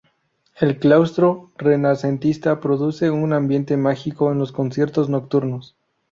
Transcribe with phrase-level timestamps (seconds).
[0.59, 5.75] El Claustro renacentista produce un ambiente mágico en los conciertos nocturnos.